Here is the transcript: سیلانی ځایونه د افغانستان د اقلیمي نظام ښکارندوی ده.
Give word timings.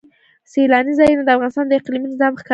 سیلانی 0.51 0.93
ځایونه 0.99 1.23
د 1.25 1.29
افغانستان 1.35 1.65
د 1.67 1.73
اقلیمي 1.79 2.07
نظام 2.13 2.31
ښکارندوی 2.39 2.47
ده. 2.47 2.49